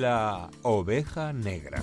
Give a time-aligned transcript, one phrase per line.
[0.00, 1.82] La oveja negra.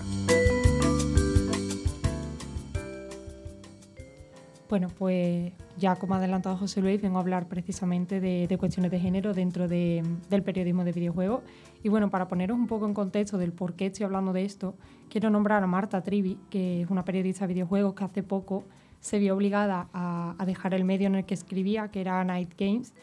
[4.67, 8.99] Bueno, pues ya como ha adelantado José Luis, vengo a hablar precisamente de, cuestiones de
[8.99, 11.43] género dentro del periodismo de videojuegos.
[11.83, 14.73] Y bueno, para poneros un poco en contexto del por qué estoy hablando de esto,
[15.11, 18.63] quiero nombrar a Marta Trivi, que es una periodista de videojuegos que hace poco
[18.99, 22.95] se vio obligada a, dejar el medio en el que escribía, que era Night Games.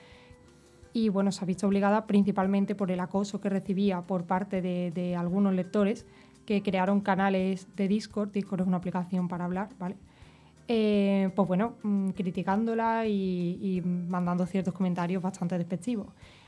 [0.95, 4.90] Y bueno, se ha visto obligada principalmente por el acoso que recibía por parte de,
[4.93, 6.07] de algunos lectores
[6.46, 8.30] que crearon canales de Discord.
[8.30, 9.96] Discord es una aplicación para hablar, ¿vale?
[10.67, 16.07] Eh, pues bueno, mm, criticándola y, mandando ciertos comentarios bastante despectivos.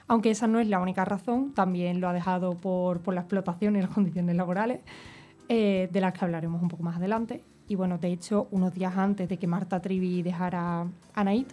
[0.09, 3.83] Aunque esa no es la única razón, también lo ha dejado por, la explotación y
[3.83, 4.81] las condiciones laborales,
[5.49, 7.43] eh, de las que hablaremos un poco más adelante.
[7.69, 11.53] Y bueno, de hecho, unos días antes de que Marta Trivi dejara a Night,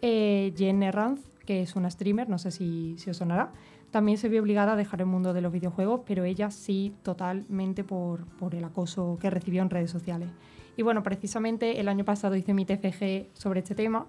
[0.00, 3.52] eh, Jen Ranz, que es una streamer, no sé si, si os sonará,
[3.90, 7.84] también se vio obligada a dejar el mundo de los videojuegos, pero ella sí totalmente
[7.84, 10.28] por, por el acoso que recibió en redes sociales.
[10.76, 14.04] Y bueno, precisamente el año pasado hice mi TFG sobre este tema.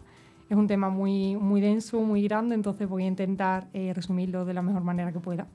[0.50, 4.54] Es un tema muy, muy denso, muy grande, entonces voy a intentar eh, resumirlo de
[4.54, 5.48] la mejor manera que pueda.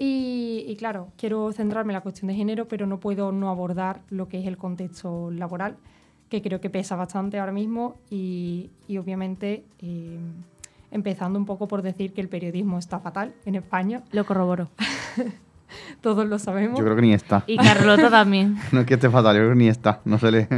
[0.00, 4.26] Y, claro, quiero centrarme en la cuestión de género, pero no puedo no abordar lo
[4.26, 5.76] que es el contexto laboral,
[6.28, 10.18] que creo que pesa bastante ahora mismo y, obviamente eh,
[10.92, 14.02] empezando un poco por decir que el periodismo está fatal en España.
[14.12, 14.68] Lo corroboro.
[16.00, 16.78] todos lo sabemos.
[16.78, 17.42] Yo creo que ni está.
[17.46, 18.58] Y Carlota también.
[18.72, 20.48] no es que esté fatal, yo creo que ni está, no se le...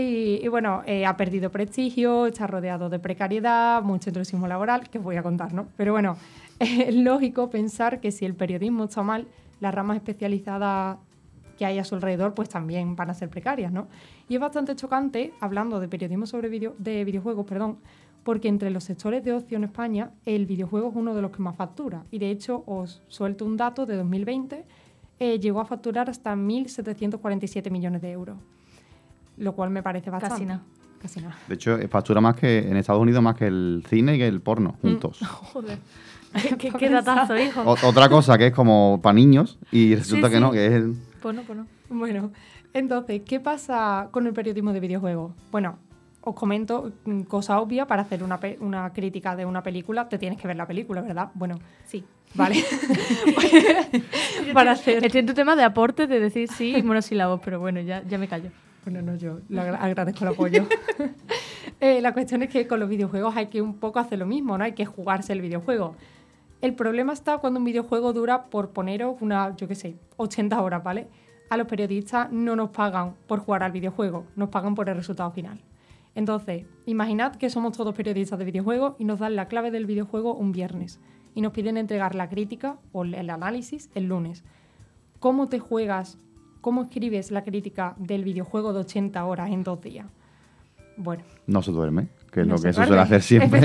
[0.00, 5.16] Y, bueno, eh, ha perdido prestigio, está rodeado de precariedad, mucho intrusismo laboral, que voy
[5.16, 5.66] a contar, ¿no?
[5.76, 6.16] Pero bueno,
[6.60, 9.26] es lógico pensar que si el periodismo está mal,
[9.58, 10.98] las ramas especializadas
[11.58, 13.88] que hay a su alrededor pues también van a ser precarias, ¿no?
[14.28, 17.78] Y es bastante chocante, hablando de periodismo sobre video, de videojuegos, perdón,
[18.24, 21.42] porque entre los sectores de ocio en España el videojuego es uno de los que
[21.42, 22.04] más factura.
[22.10, 24.64] Y de hecho os suelto un dato de 2020,
[25.20, 28.36] eh, llegó a facturar hasta 1.747 millones de euros,
[29.36, 30.34] lo cual me parece bastante.
[30.34, 30.62] Casi nada.
[31.00, 31.36] Casi nada.
[31.48, 34.70] De hecho, factura más que en Estados Unidos más que el cine y el porno
[34.70, 34.80] mm.
[34.80, 35.18] juntos.
[35.52, 35.78] Joder.
[36.58, 37.62] ¿Qué, datazo, hijo?
[37.64, 40.94] otra cosa que es como para niños y resulta que no, que es el...
[41.22, 41.66] Pues no, pues no.
[41.88, 42.30] Bueno,
[42.74, 45.32] entonces, ¿qué pasa con el periodismo de videojuegos?
[45.50, 45.78] Bueno,
[46.22, 50.40] os comento mm, cosa obvia, para hacer una, una, crítica de una película te tienes
[50.40, 51.30] que ver la película, ¿verdad?
[51.34, 52.04] Bueno, sí.
[52.34, 52.56] Vale.
[54.52, 55.04] para hacer...
[55.04, 58.18] Estoy en tu tema de aporte, de decir sí y monosílabos, pero bueno, ya, ya
[58.18, 58.50] me callo.
[58.84, 60.66] Bueno, no, yo le agradezco el apoyo.
[61.80, 64.58] Eh, la cuestión es que con los videojuegos hay que un poco hacer lo mismo,
[64.58, 64.64] ¿no?
[64.64, 65.94] Hay que jugarse el videojuego.
[66.60, 70.82] El problema está cuando un videojuego dura, por poneros una, yo qué sé, 80 horas,
[70.82, 71.06] ¿vale?
[71.50, 75.30] A los periodistas no nos pagan por jugar al videojuego, nos pagan por el resultado
[75.30, 75.60] final.
[76.18, 80.34] Entonces, imaginad que somos todos periodistas de videojuegos y nos dan la clave del videojuego
[80.34, 80.98] un viernes
[81.36, 84.42] y nos piden entregar la crítica o el análisis el lunes.
[85.20, 86.18] ¿Cómo te juegas,
[86.60, 90.06] cómo escribes la crítica del videojuego de 80 horas en dos días?
[90.96, 91.22] Bueno.
[91.46, 93.60] No se duerme, que es lo que se suele hacer siempre.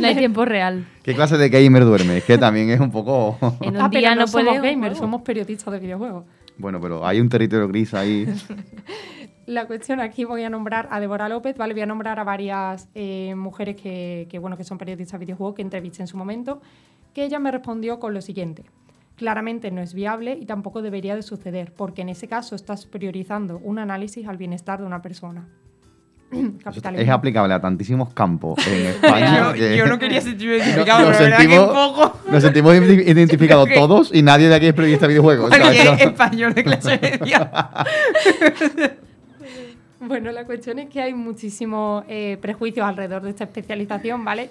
[0.00, 0.86] no hay tiempo real.
[1.02, 2.16] ¿Qué clase de gamer duerme?
[2.16, 3.36] Es que también es un poco...
[3.60, 6.24] en un ah, día no, somos gamers, somos periodistas de videojuegos.
[6.56, 8.26] Bueno, pero hay un territorio gris ahí.
[9.48, 11.72] La cuestión aquí voy a nombrar a Débora López, ¿vale?
[11.72, 15.62] Voy a nombrar a varias eh, mujeres que, bueno, que son periodistas de videojuegos que
[15.62, 16.60] entrevisté en su momento,
[17.14, 18.66] que ella me respondió con lo siguiente.
[19.16, 23.58] Claramente no es viable y tampoco debería de suceder, porque en ese caso estás priorizando
[23.64, 25.48] un análisis al bienestar de una persona.
[26.98, 29.56] es aplicable a tantísimos campos en España.
[29.56, 32.18] yo, no quería sentirme identificado, nos, pero sentimos, que poco.
[32.30, 35.50] Nos sentimos identificados todos y nadie de aquí es periodista de videojuegos.
[36.00, 37.50] español de clase media.
[40.00, 44.48] Bueno, la cuestión es que hay muchísimos eh, prejuicios alrededor de esta especialización, ¿vale?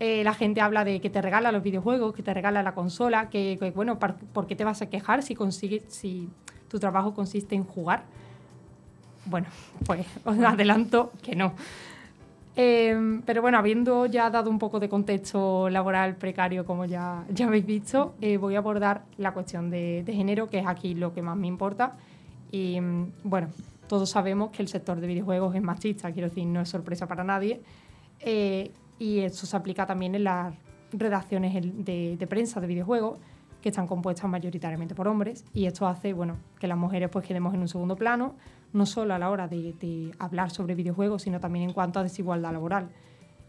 [0.00, 3.30] Eh, la gente habla de que te regala los videojuegos, que te regala la consola,
[3.30, 6.28] que, bueno, ¿por qué te vas a quejar si consigues, si
[6.68, 8.02] tu trabajo consiste en jugar?
[9.26, 9.46] Bueno,
[9.86, 11.52] pues os adelanto que no.
[12.56, 17.46] Em, pero bueno, habiendo ya dado un poco de contexto laboral precario, como ya, ya
[17.46, 21.14] habéis visto, eh, voy a abordar la cuestión de, de, género, que es aquí lo
[21.14, 21.92] que más me importa.
[22.50, 23.48] Y mm, bueno,
[23.88, 27.24] todos sabemos que el sector de videojuegos es machista, quiero decir, no es sorpresa para
[27.24, 27.60] nadie.
[28.20, 30.54] Eh, y eso se aplica también en las
[30.92, 33.18] redacciones de, prensa de videojuegos,
[33.62, 35.44] que están compuestas mayoritariamente por hombres.
[35.52, 38.34] Y esto hace bueno, que las mujeres pues, quedemos en un segundo plano,
[38.72, 42.52] no solo a la hora de, hablar sobre videojuegos, sino también en cuanto a desigualdad
[42.52, 42.88] laboral.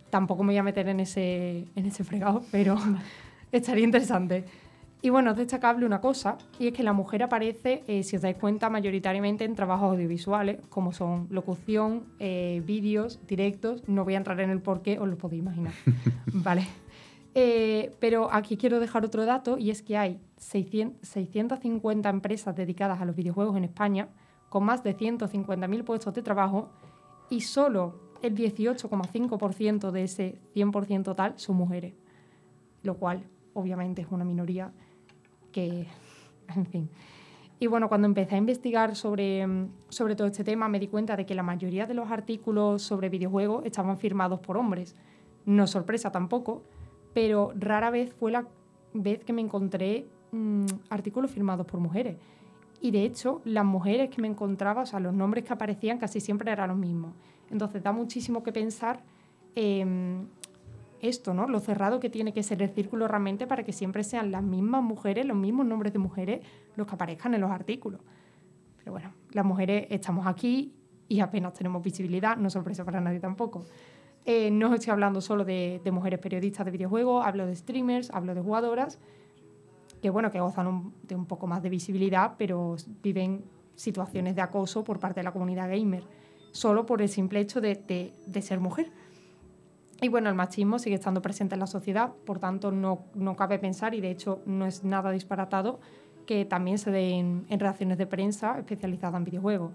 [0.09, 2.77] Tampoco me voy a meter en ese, en ese fregado, pero
[3.51, 4.45] estaría interesante.
[5.01, 8.21] Y bueno, es destacable una cosa, y es que la mujer aparece, eh, si os
[8.21, 13.87] dais cuenta, mayoritariamente en trabajos audiovisuales, como son locución, eh, vídeos, directos.
[13.87, 15.71] No voy a entrar en el por qué, os lo podéis imaginar.
[16.33, 16.67] vale.
[17.33, 22.99] Eh, pero aquí quiero dejar otro dato y es que hay 600, 650 empresas dedicadas
[22.99, 24.09] a los videojuegos en España
[24.49, 26.69] con más de 150.000 puestos de trabajo
[27.29, 31.93] y solo el 18,5% de ese 100% total son mujeres,
[32.81, 33.23] lo cual
[33.53, 34.73] obviamente es una minoría
[36.55, 36.89] en fin.
[37.59, 39.45] Y bueno, cuando empecé a investigar sobre,
[39.89, 43.09] sobre todo este tema me di cuenta de que la mayoría de los artículos sobre
[43.09, 44.95] videojuegos estaban firmados por hombres.
[45.45, 46.63] No sorpresa tampoco,
[47.13, 48.47] pero rara vez fue la
[48.93, 52.17] vez que me encontré mm, artículos firmados por mujeres.
[52.81, 56.21] Y de hecho, las mujeres que me encontraba, o sea, los nombres que aparecían casi
[56.21, 57.13] siempre eran los mismos.
[57.51, 59.01] Entonces da muchísimo que pensar
[59.55, 60.27] em,
[61.01, 61.47] esto, ¿no?
[61.47, 64.83] Lo cerrado que tiene que ser el círculo realmente para que siempre sean las mismas
[64.83, 66.41] mujeres, los mismos nombres de mujeres,
[66.75, 68.01] los que aparezcan en los artículos.
[68.77, 70.73] Pero bueno, las mujeres estamos aquí
[71.07, 73.65] y apenas tenemos visibilidad, no sorpresa para nadie tampoco.
[74.25, 78.41] Eh, no estoy hablando solo de, mujeres periodistas de videojuegos, hablo de streamers, hablo de
[78.41, 78.99] jugadoras,
[80.01, 83.43] que bueno, que gozan de un poco más de visibilidad, pero viven
[83.75, 86.03] situaciones de acoso por parte de la comunidad gamer,
[86.51, 88.91] solo por el simple hecho de, ser mujer.
[90.01, 93.59] Y bueno, el machismo sigue estando presente en la sociedad, por tanto no, no cabe
[93.59, 95.79] pensar, y de hecho no es nada disparatado,
[96.25, 99.71] que también se den en redacciones de prensa especializadas en videojuegos.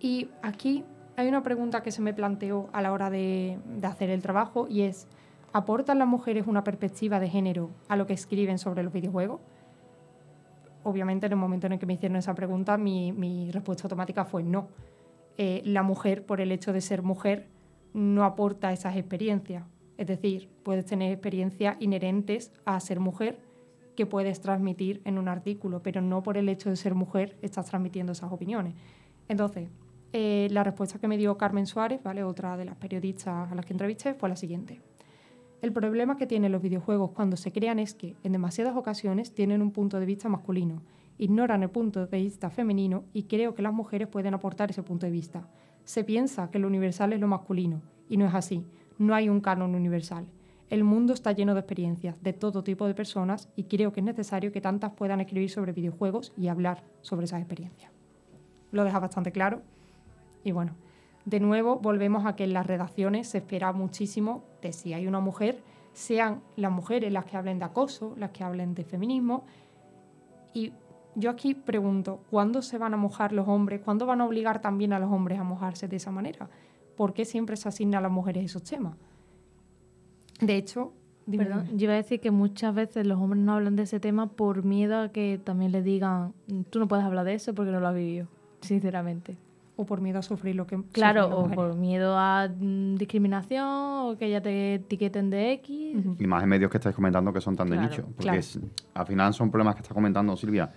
[0.00, 0.84] Y aquí
[1.16, 4.82] hay una pregunta que se me planteó a la hora de, hacer el trabajo y
[4.82, 5.08] es,
[5.52, 9.40] ¿aportan las mujeres una perspectiva de género a lo que escriben sobre los videojuegos?
[10.84, 14.42] Obviamente en el momento en el que me hicieron esa pregunta mi, respuesta automática fue
[14.42, 14.68] no.
[15.36, 17.48] Eh, la mujer, por el hecho de ser mujer,
[17.98, 19.64] no aporta esas experiencias.
[19.96, 23.40] Es decir, puedes tener experiencias inherentes a ser mujer
[23.96, 27.66] que puedes transmitir en un artículo, pero no por el hecho de ser mujer estás
[27.66, 28.74] transmitiendo esas opiniones.
[29.26, 29.68] Entonces,
[30.12, 32.22] eh, la respuesta que me dio Carmen Suárez, ¿vale?
[32.22, 34.80] otra de las periodistas a las que entrevisté, fue la siguiente.
[35.60, 39.60] El problema que tienen los videojuegos cuando se crean es que, en demasiadas ocasiones, tienen
[39.60, 40.82] un punto de vista masculino,
[41.18, 45.06] ignoran el punto de vista femenino y creo que las mujeres pueden aportar ese punto
[45.06, 45.48] de vista.
[45.88, 47.80] Se piensa que lo universal es lo masculino,
[48.10, 48.62] y no es así.
[48.98, 50.26] No hay un canon universal.
[50.68, 54.04] El mundo está lleno de experiencias de todo tipo de personas y creo que es
[54.04, 57.90] necesario que tantas puedan escribir sobre videojuegos y hablar sobre esas experiencias.
[58.70, 59.62] Lo deja bastante claro
[60.44, 60.74] y bueno,
[61.24, 65.20] de nuevo volvemos a que en las redacciones se espera muchísimo de si hay una
[65.20, 65.62] mujer,
[65.94, 69.46] sean las mujeres las que hablen de acoso, las que hablen de feminismo.
[70.52, 70.70] Y
[71.14, 73.80] yo aquí pregunto, ¿cuándo se van a mojar los hombres?
[73.84, 76.48] ¿Cuándo van a obligar también a los hombres a mojarse de esa manera?
[76.96, 78.94] ¿Por qué siempre se asigna a las mujeres esos temas?
[80.40, 80.92] De hecho,
[81.36, 84.28] Perdón, yo iba a decir que muchas veces los hombres no hablan de ese tema
[84.28, 86.32] por miedo a que también les digan,
[86.70, 88.28] tú no puedes hablar de eso porque no lo has vivido,
[88.62, 89.36] sinceramente.
[89.76, 94.16] O por miedo a sufrir lo que claro o por miedo a mm, discriminación o
[94.18, 95.96] que ya te etiqueten de X.
[96.18, 98.40] Y más en medios que estáis comentando que son tan de nicho porque
[98.94, 100.68] al final son problemas que está comentando Silvia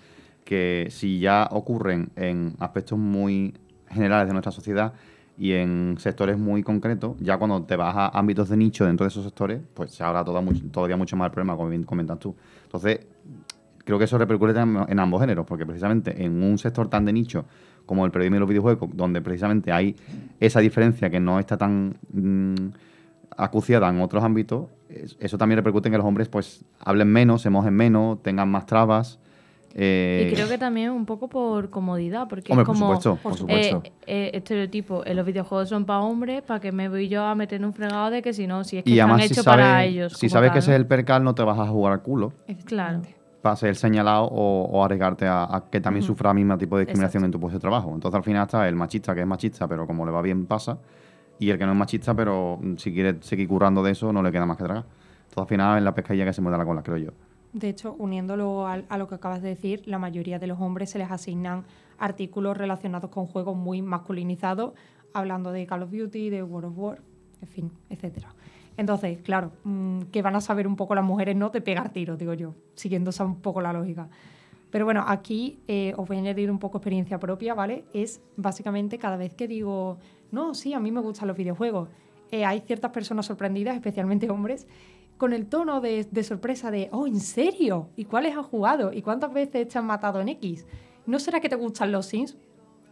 [0.43, 3.53] que si ya ocurren en aspectos muy
[3.89, 4.93] generales de nuestra sociedad
[5.37, 9.09] y en sectores muy concretos, ya cuando te vas a ámbitos de nicho dentro de
[9.09, 12.35] esos sectores, pues se habla todavía mucho más el problema, como comentas tú.
[12.63, 12.99] Entonces,
[13.83, 17.45] creo que eso repercute en ambos géneros, porque precisamente en un sector tan de nicho
[17.85, 19.95] como el periodismo y los videojuegos, donde precisamente hay
[20.39, 22.69] esa diferencia que no está tan mm,
[23.35, 24.67] acuciada en otros ámbitos,
[25.19, 28.65] eso también repercute en que los hombres pues hablen menos, se mojen menos, tengan más
[28.65, 29.19] trabas.
[29.75, 33.91] Eh, y creo que también un poco por comodidad, porque es como por supuesto, eh,
[34.05, 37.65] eh, estereotipo, los videojuegos son para hombres, para que me voy yo a meter en
[37.65, 40.13] un fregado de que si no, si es que están hechos para ellos.
[40.13, 42.33] Si sabes que ese es el percal, no te vas a jugar al culo.
[42.65, 43.01] Claro
[43.41, 47.31] para ser señalado o, arriesgarte a, que también sufra el mismo tipo de discriminación en
[47.31, 47.91] tu puesto de trabajo.
[47.93, 50.77] Entonces al final está el machista que es machista, pero como le va bien pasa,
[51.39, 54.31] y el que no es machista, pero si quiere seguir currando de eso, no le
[54.31, 54.85] queda más que tragar.
[55.21, 57.11] Entonces al final es la pescadilla que se muerde la cola, creo yo.
[57.53, 60.99] De hecho, uniéndolo a, lo que acabas de decir, la mayoría de los hombres se
[60.99, 61.65] les asignan
[61.97, 64.73] artículos relacionados con juegos muy masculinizados,
[65.13, 67.01] hablando de Call of Duty, de World of War,
[67.41, 68.33] en fin, etcétera.
[68.77, 72.17] Entonces, claro, mm, que van a saber un poco las mujeres no de pegar tiros,
[72.17, 74.07] digo yo, siguiendo un poco la lógica.
[74.69, 77.83] Pero bueno, aquí eh, os voy a añadir un poco experiencia propia, ¿vale?
[77.93, 79.97] Es básicamente cada vez que digo,
[80.31, 81.89] no, sí, a mí me gustan los videojuegos,
[82.31, 84.65] eh, hay ciertas personas sorprendidas, especialmente hombres,
[85.21, 87.91] con el tono de, sorpresa de, oh, ¿en serio?
[87.95, 88.91] ¿Y cuáles has jugado?
[88.91, 90.65] ¿Y cuántas veces te han matado en X?
[91.05, 92.37] ¿No será que te gustan los Sims?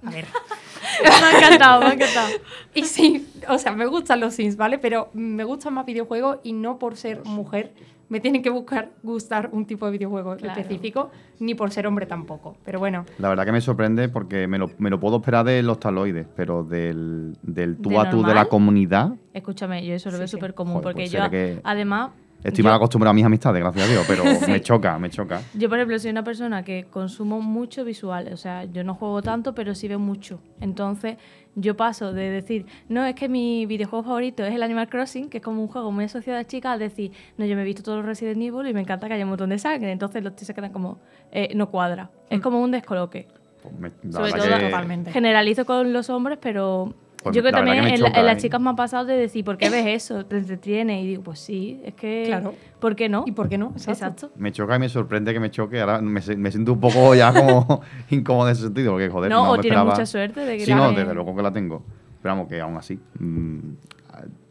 [0.03, 0.27] A ver.
[1.03, 2.29] me ha encantado, me ha encantado.
[2.75, 4.77] Y sí, o sea, me gustan los Sims, ¿vale?
[4.77, 7.73] Pero me gustan más videojuegos y no por ser mujer
[8.09, 12.57] me tienen que buscar gustar un tipo de videojuego específico, ni por ser hombre tampoco.
[12.65, 13.05] Pero bueno.
[13.19, 16.27] La verdad que me sorprende porque me lo, me lo puedo esperar de los taloides,
[16.35, 19.13] pero del, del tú a tú de la comunidad.
[19.33, 21.21] Escúchame, yo eso lo veo súper común porque pues yo,
[21.63, 22.11] además,
[22.43, 25.41] Estoy mal acostumbrado a mis amistades, gracias a Dios, pero me choca, me choca.
[25.53, 28.29] Yo, por ejemplo, soy una persona que consumo mucho visual.
[28.31, 30.39] O sea, yo no juego tanto, pero sí veo mucho.
[30.61, 31.17] Entonces,
[31.55, 35.39] yo paso de decir, no, es que mi videojuego favorito es el Animal Crossing, que
[35.39, 37.83] es como un juego muy asociado a chicas, a decir, no, yo me he visto
[37.83, 39.91] todos los Resident Evil y me encanta que haya un montón de sangre.
[39.91, 40.99] Entonces, los tíos se quedan como,
[41.31, 42.09] eh, no cuadra.
[42.29, 42.41] Es mm.
[42.41, 43.27] como un descoloque.
[43.61, 45.11] Pues me, Sobre todo, totalmente.
[45.11, 46.93] Generalizo con los hombres, pero
[47.23, 49.69] pues yo creo que también en, las chicas me ha pasado de decir, ¿por qué
[49.69, 50.25] ves eso?
[50.25, 51.01] ¿Te entretiene?
[51.01, 52.23] Y digo, pues sí, es que.
[52.27, 52.53] Claro.
[52.79, 53.23] ¿Por qué no?
[53.25, 53.73] ¿Y por qué no?
[53.75, 54.31] Exacto.
[54.35, 55.81] Me choca y me sorprende que me choque.
[55.81, 59.51] Ahora me, siento un poco ya como incómodo en ese sentido, porque joder, no, no
[59.51, 61.83] o tienes mucha suerte de que Sí, no, desde luego que la tengo.
[62.21, 62.99] Pero vamos, que aún así.
[63.19, 63.59] Mm,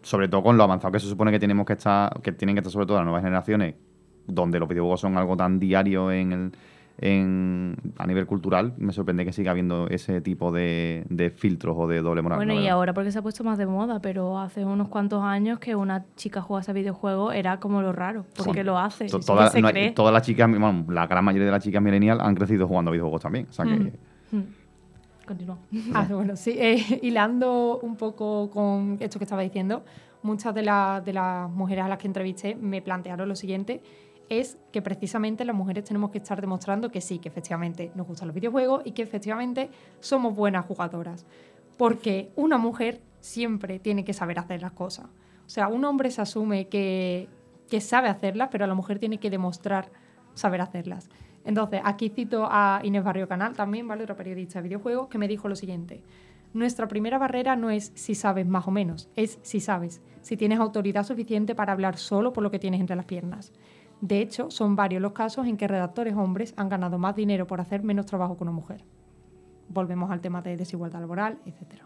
[0.02, 2.60] sobre todo con lo avanzado que se supone que tenemos que estar, que tienen que
[2.60, 3.74] estar sobre todo las nuevas generaciones,
[4.26, 6.52] donde los videojuegos son algo tan diario en el
[7.00, 11.86] en, a nivel cultural, me sorprende que siga habiendo ese tipo de, de filtros o
[11.86, 12.38] de doble moral.
[12.38, 15.60] Bueno, y ahora porque se ha puesto más de moda, pero hace unos cuantos años
[15.60, 19.06] que una chica jugase a videojuegos era como lo raro, porque lo hace.
[19.06, 22.92] todas las chicas, bueno, la gran mayoría de las chicas millennial han crecido jugando a
[22.92, 23.46] videojuegos también.
[23.48, 23.70] O sea que...
[23.70, 24.46] Mm, mm.
[25.24, 25.58] Continúa.
[25.94, 29.84] Ah, bueno, sí, eh, hilando un poco con esto que estaba diciendo,
[30.22, 33.82] muchas de, de las mujeres a las que entrevisté me plantearon lo siguiente
[34.28, 38.28] es que precisamente las mujeres tenemos que estar demostrando que sí, que efectivamente nos gustan
[38.28, 39.70] los videojuegos y que efectivamente
[40.00, 41.26] somos buenas jugadoras.
[41.76, 45.06] Porque una mujer siempre tiene que saber hacer las cosas.
[45.46, 47.28] O sea, un hombre se asume que,
[47.70, 49.90] que sabe hacerlas, pero la mujer tiene que demostrar
[50.34, 51.08] saber hacerlas.
[51.44, 54.02] Entonces, aquí cito a Inés Barrio Canal también, ¿vale?
[54.02, 56.02] Otra periodista de videojuegos, que me dijo lo siguiente.
[56.52, 60.58] Nuestra primera barrera no es si sabes más o menos, es si sabes, si tienes
[60.58, 63.52] autoridad suficiente para hablar solo por lo que tienes entre las piernas.
[64.00, 67.60] De hecho, son varios los casos en que redactores hombres han ganado más dinero por
[67.60, 68.84] hacer menos trabajo que una mujer.
[69.68, 71.82] Volvemos al tema de desigualdad laboral, etc.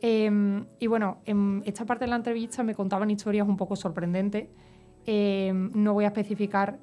[0.00, 4.48] Em, y bueno, en esta parte de la entrevista me contaban historias un poco sorprendentes.
[5.06, 6.78] Em, no voy a especificar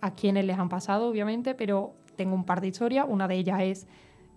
[0.00, 3.06] a quiénes les han pasado, obviamente, pero tengo un par de historias.
[3.08, 3.86] Una de ellas es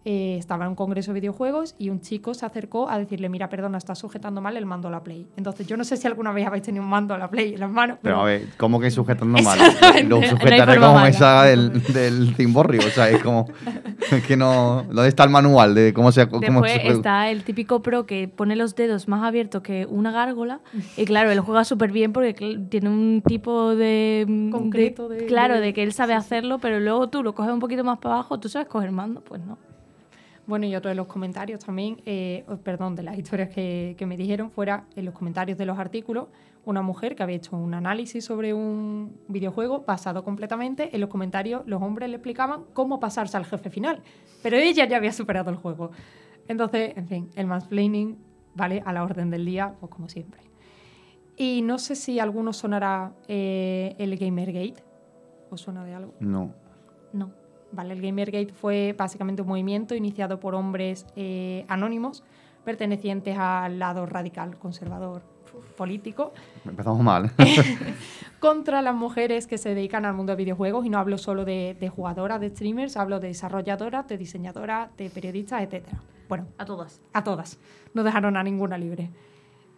[0.09, 3.49] eh, estaba en un congreso de videojuegos y un chico se acercó a decirle, mira,
[3.49, 5.27] perdona, estás sujetando mal el mando a la Play.
[5.35, 7.59] Entonces, yo no sé si alguna vez habéis tenido un mando a la Play en
[7.59, 7.97] las manos.
[8.01, 9.59] Pero, a ver, ¿cómo que sujetando mal?
[10.07, 12.79] Lo sujetaré como esa del, del cimborrio.
[12.87, 13.47] O sea, es como
[14.09, 14.85] es que no...
[14.87, 16.25] ¿Dónde está el manual de cómo se...
[16.29, 20.61] Cómo Después está el típico pro que pone los dedos más abiertos que una gárgola
[20.95, 22.33] y claro, él juega súper bien porque
[22.69, 24.47] tiene un tipo de...
[24.53, 27.83] Concreto de, Claro, de, que él sabe hacerlo, pero luego tú lo coges un poquito
[27.83, 29.57] más para abajo, tú sabes coger mando, pues no.
[30.47, 34.49] Bueno, y otro de los comentarios también, eh, perdón, de las historias que, me dijeron,
[34.49, 36.29] fuera en los comentarios de los artículos,
[36.63, 41.63] una mujer que había hecho un análisis sobre un videojuego basado completamente en los comentarios,
[41.65, 44.01] los hombres le explicaban cómo pasarse al jefe final,
[44.41, 45.91] pero ella ya había superado el juego.
[46.47, 48.17] Entonces, en fin, el mansplaining,
[48.55, 48.81] ¿vale?
[48.85, 50.41] A la orden del día, pues como siempre.
[51.35, 54.81] Y no sé si alguno sonará eh, el Gamergate.
[55.49, 56.13] ¿Os suena de algo?
[56.21, 56.53] No.
[57.11, 57.31] No.
[57.71, 57.93] ¿Vale?
[57.93, 62.23] El Gamergate fue básicamente un movimiento iniciado por hombres eh, anónimos
[62.63, 65.21] pertenecientes al lado radical conservador
[65.77, 66.33] político.
[66.65, 67.31] Empezamos mal.
[68.39, 71.91] contra las mujeres que se dedican al mundo de videojuegos y no hablo solo de,
[71.95, 75.87] jugadoras, de streamers, hablo de desarrolladoras, de diseñadoras, de periodistas, etc.
[76.27, 77.01] Bueno, a todas.
[77.13, 77.57] A todas.
[77.93, 79.11] No dejaron a ninguna libre.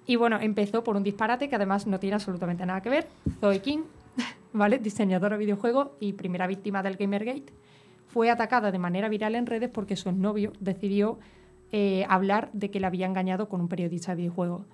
[0.05, 3.07] Y bueno, empezó por un disparate que además no tiene absolutamente nada que ver.
[3.39, 3.83] Zoe King,
[4.53, 4.79] ¿vale?
[4.79, 7.53] Diseñadora de videojuegos y primera víctima del Gamergate
[8.09, 11.19] fue atacada de manera viral en redes porque su novio decidió
[11.71, 14.65] eh, hablar de que la había engañado con un periodista de videojuegos.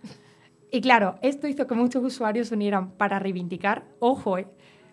[0.71, 4.47] Y claro, esto hizo que muchos usuarios se unieran para reivindicar, ojo, eh,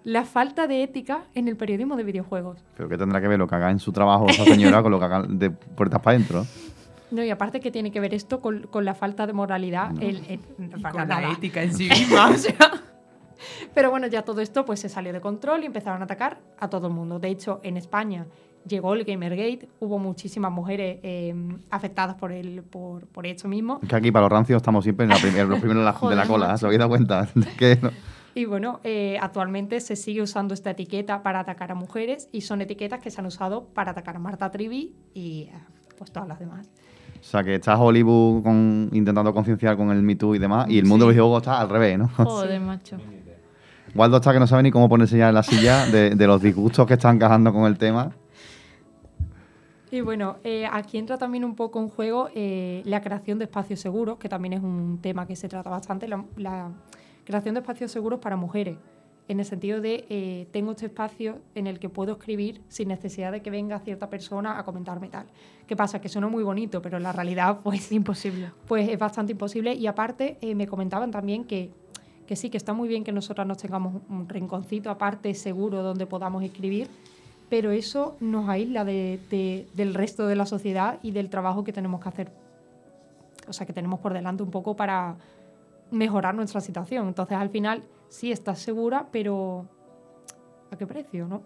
[0.05, 2.65] la falta de ética en el periodismo de videojuegos.
[2.77, 4.99] Pero ¿qué tendrá que ver lo que haga en su trabajo esa señora con lo
[4.99, 6.47] que haga de puertas para adentro?
[7.13, 9.91] No, y aparte que tiene que ver esto con, la falta de moralidad.
[9.91, 12.31] con la ética en sí misma.
[12.31, 12.57] o sea.
[13.75, 16.69] Pero bueno, ya todo esto pues se salió de control y empezaron a atacar a
[16.69, 17.19] todo el mundo.
[17.19, 18.27] De hecho, en España
[18.67, 23.81] llegó el Gamergate, hubo muchísimas mujeres em, afectadas por, el, por, por esto mismo.
[23.81, 26.27] que aquí para los rancios estamos siempre en la los primeros de la, de la
[26.27, 27.29] cola, ¿se habéis dado cuenta?
[28.35, 32.63] Y bueno, eh, actualmente se sigue usando esta etiqueta para atacar a mujeres y son
[32.63, 35.53] etiquetas que se han usado para atacar a Marta Trivi y eh,
[35.99, 36.71] pues todas las demás.
[37.21, 38.43] O sea, que está Hollywood
[38.93, 41.69] intentando concienciar con el Me Too y demás, y el mundo de los está al
[41.69, 42.09] revés, ¿no?
[42.09, 42.97] Joder, macho.
[43.95, 46.87] Waldo está que no sabe ni cómo ponerse ya en la silla de, los disgustos
[46.87, 48.13] que están encajando con el tema.
[49.91, 53.81] Y bueno, eh, aquí entra también un poco en juego eh, la creación de espacios
[53.81, 56.71] seguros, que también es un tema que se trata bastante, la,
[57.25, 58.79] creación de espacios seguros para mujeres,
[59.29, 63.31] en el sentido de eh, tengo este espacio en el que puedo escribir sin necesidad
[63.31, 65.27] de que venga cierta persona a comentarme tal.
[65.67, 66.01] ¿Qué pasa?
[66.01, 68.51] Que suena muy bonito, pero en la realidad pues imposible.
[68.67, 71.71] Pues es bastante imposible y aparte me comentaban también que
[72.27, 76.07] que sí, que está muy bien que nosotras nos tengamos un rinconcito aparte seguro donde
[76.07, 76.89] podamos escribir,
[77.49, 82.01] pero eso nos aísla de, del resto de la sociedad y del trabajo que tenemos
[82.01, 82.33] que hacer,
[83.49, 85.17] o sea, que tenemos por delante un poco para
[85.91, 87.09] mejorar nuestra situación.
[87.09, 89.67] Entonces, al final, sí estás segura, pero
[90.71, 91.43] ¿a qué precio, no?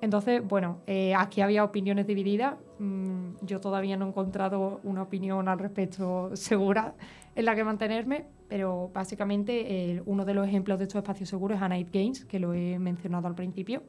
[0.00, 2.56] Entonces, bueno, eh, aquí había opiniones divididas.
[2.78, 6.94] Mm, yo todavía no he encontrado una opinión al respecto segura
[7.34, 11.62] en la que mantenerme, pero básicamente uno de los ejemplos de estos espacios seguros es
[11.62, 13.82] A Night Games, que lo he mencionado al principio,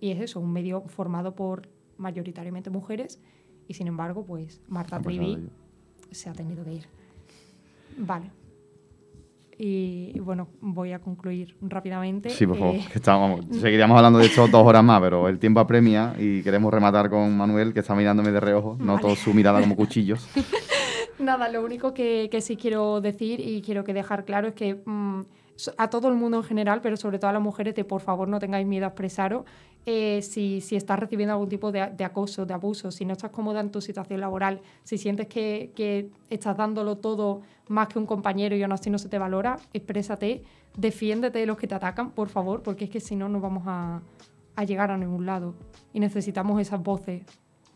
[0.00, 3.20] y es eso, un medio formado por mayoritariamente mujeres,
[3.66, 5.48] y sin embargo, pues Marta Trivi
[6.10, 6.86] se ha tenido que ir.
[7.96, 8.30] Vale.
[9.56, 12.30] Y, bueno, voy a concluir rápidamente.
[12.30, 15.60] Sí, por favor, eh, estábamos, seguiríamos hablando de esto dos horas más, pero el tiempo
[15.60, 19.60] apremia y queremos rematar con Manuel, que está mirándome de reojo, no noto su mirada
[19.60, 20.28] como cuchillos.
[21.18, 24.82] Nada, lo único que, que, sí quiero decir y quiero que dejar claro es que
[24.84, 25.20] mm,
[25.76, 28.28] a todo el mundo en general, pero sobre todo a las mujeres, de por favor
[28.28, 29.44] no tengáis miedo a expresaros
[29.86, 33.30] eh, si, si, estás recibiendo algún tipo de, de, acoso, de abuso, si no estás
[33.30, 38.06] cómoda en tu situación laboral, si sientes que, que, estás dándolo todo más que un
[38.06, 40.42] compañero y aún así no se te valora, exprésate,
[40.76, 43.64] defiéndete de los que te atacan, por favor, porque es que si no, no vamos
[43.66, 44.00] a,
[44.56, 45.54] a llegar a ningún lado.
[45.92, 47.22] Y necesitamos esas voces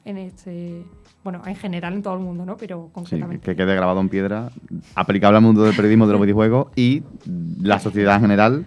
[0.09, 0.85] en este
[1.25, 2.57] bueno, en general en todo el mundo, ¿no?
[2.57, 3.45] Pero concretamente.
[3.45, 4.51] Sí, que quede grabado en piedra,
[4.95, 7.03] aplicable al mundo del periodismo de los videojuegos y
[7.61, 8.67] la sociedad en general.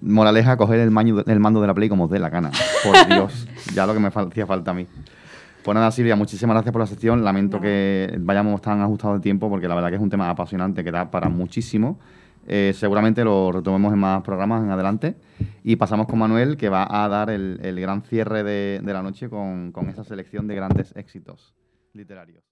[0.00, 2.50] Moraleja, coger el, el mando de la Play como os dé la gana.
[2.84, 4.86] Por Dios, ya lo que me hacía falta a mí.
[5.62, 7.24] Pues nada, Silvia, muchísimas gracias por la sección.
[7.24, 10.84] Lamento que vayamos tan ajustados de tiempo porque la verdad que es un tema apasionante
[10.84, 11.98] que da para muchísimo.
[12.50, 15.16] Eh, seguramente lo retomemos en más programas en adelante.
[15.62, 19.70] Y pasamos con Manuel, que va a dar el, gran cierre de, la noche con,
[19.70, 21.54] con esa selección de grandes éxitos
[21.92, 22.42] literarios.